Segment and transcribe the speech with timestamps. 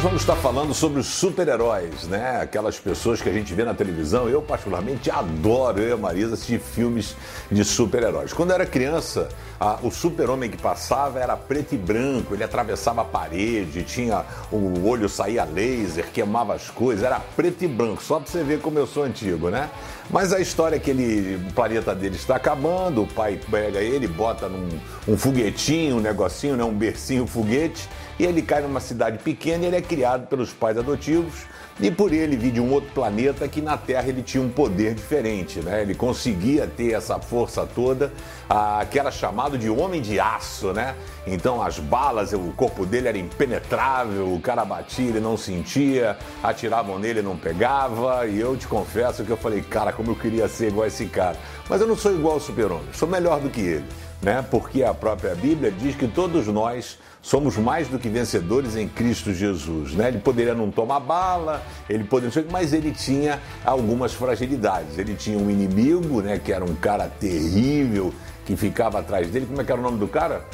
[0.00, 2.40] vamos estar falando sobre os super-heróis, né?
[2.40, 4.28] Aquelas pessoas que a gente vê na televisão.
[4.28, 7.14] Eu, particularmente, adoro, eu e a Marisa, assistir filmes
[7.50, 8.32] de super-heróis.
[8.32, 9.28] Quando eu era criança,
[9.60, 14.88] a, o super-homem que passava era preto e branco, ele atravessava a parede, tinha o
[14.88, 18.78] olho saía laser, queimava as coisas, era preto e branco, só pra você ver como
[18.78, 19.68] eu sou antigo, né?
[20.10, 24.06] Mas a história é que ele, o planeta dele está acabando, o pai pega ele,
[24.06, 24.68] bota num
[25.06, 26.64] um foguetinho, um negocinho, né?
[26.64, 27.88] um bercinho foguete,
[28.18, 31.46] e ele cai numa cidade pequena e ele é criado pelos pais adotivos
[31.80, 34.94] e por ele vir de um outro planeta que na Terra ele tinha um poder
[34.94, 35.82] diferente, né?
[35.82, 38.12] Ele conseguia ter essa força toda,
[38.48, 40.94] a, que era chamado de homem de aço, né?
[41.26, 46.98] Então as balas, o corpo dele era impenetrável, o cara batia, ele não sentia, atiravam
[46.98, 50.68] nele, não pegava, e eu te confesso que eu falei, cara, como eu queria ser
[50.68, 51.36] igual a esse cara.
[51.68, 53.84] Mas eu não sou igual ao super-homem, sou melhor do que ele
[54.22, 54.44] né?
[54.50, 59.32] Porque a própria Bíblia diz que todos nós somos mais do que vencedores em Cristo
[59.32, 60.08] Jesus, né?
[60.08, 64.98] Ele poderia não tomar bala, ele poderia, mas ele tinha algumas fragilidades.
[64.98, 66.38] Ele tinha um inimigo, né?
[66.38, 68.14] Que era um cara terrível
[68.44, 69.46] que ficava atrás dele.
[69.46, 70.44] Como é que era o nome do cara?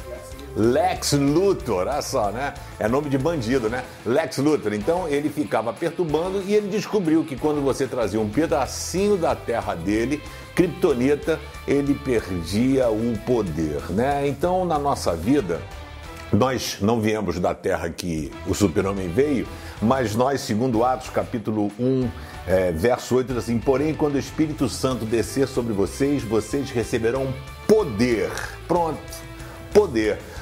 [0.55, 2.53] Lex Luthor, olha só, né?
[2.79, 3.83] É nome de bandido, né?
[4.05, 4.73] Lex Luthor.
[4.73, 9.75] Então ele ficava perturbando e ele descobriu que quando você trazia um pedacinho da terra
[9.75, 10.21] dele,
[10.59, 14.27] Kryptonita, ele perdia o poder, né?
[14.27, 15.61] Então na nossa vida,
[16.33, 19.47] nós não viemos da terra que o super-homem veio,
[19.81, 22.09] mas nós, segundo Atos capítulo 1,
[22.45, 27.33] é, verso 8, diz assim: Porém, quando o Espírito Santo descer sobre vocês, vocês receberão
[27.65, 28.29] poder.
[28.67, 28.99] Pronto,
[29.73, 29.88] poder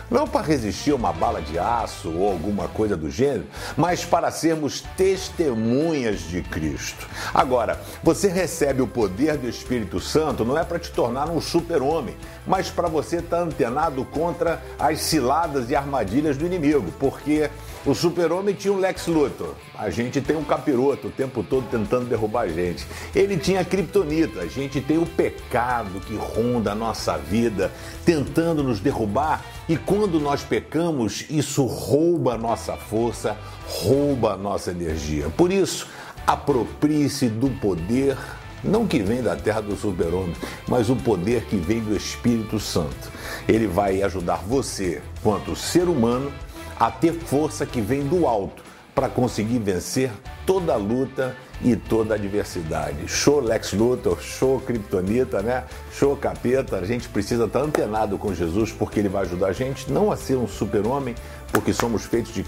[0.09, 4.31] não para resistir a uma bala de aço ou alguma coisa do gênero, mas para
[4.31, 7.07] sermos testemunhas de Cristo.
[7.33, 12.15] Agora, você recebe o poder do Espírito Santo não é para te tornar um super-homem,
[12.45, 17.49] mas para você estar tá antenado contra as ciladas e armadilhas do inimigo, porque
[17.85, 22.05] o super-homem tinha um Lex Luthor, a gente tem um capiroto o tempo todo tentando
[22.05, 22.85] derrubar a gente.
[23.15, 27.71] Ele tinha a kriptonita, a gente tem o pecado que ronda a nossa vida,
[28.03, 29.36] tentando nos derrubar
[29.67, 33.37] e quando nós pecamos, isso rouba a nossa força,
[33.67, 35.29] rouba a nossa energia.
[35.35, 35.87] Por isso,
[36.25, 38.17] aproprie-se do poder,
[38.63, 40.35] não que vem da terra do super-homem,
[40.67, 43.11] mas o poder que vem do Espírito Santo.
[43.47, 46.31] Ele vai ajudar você, quanto ser humano,
[46.79, 48.66] a ter força que vem do alto
[48.97, 50.09] para conseguir vencer
[50.43, 53.07] toda a luta e toda a adversidade.
[53.07, 55.65] Show Lex Luthor, show Kryptonita, né?
[55.93, 56.77] Show Capeta.
[56.77, 60.17] A gente precisa estar antenado com Jesus porque ele vai ajudar a gente não a
[60.17, 61.13] ser um super-homem,
[61.53, 62.43] porque somos feitos de,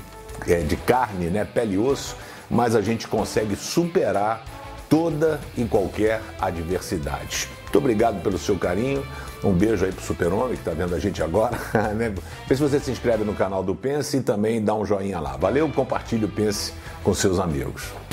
[0.47, 1.45] é, de carne, né?
[1.45, 2.15] Pele e osso,
[2.49, 4.43] mas a gente consegue superar
[4.89, 7.47] toda e qualquer adversidade.
[7.61, 9.05] Muito obrigado pelo seu carinho.
[9.43, 11.57] Um beijo aí pro Super-Homem que está vendo a gente agora.
[11.95, 12.13] Né?
[12.47, 15.37] Vê se você se inscreve no canal do Pense e também dá um joinha lá.
[15.37, 16.73] Valeu, compartilhe o Pense
[17.03, 18.08] com seus amigos.